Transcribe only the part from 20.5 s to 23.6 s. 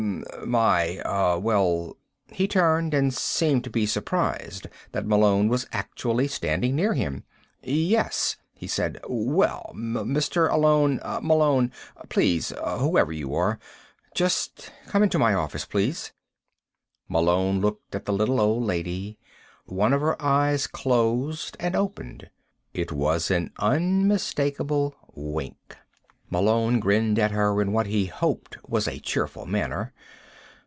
closed and opened. It was an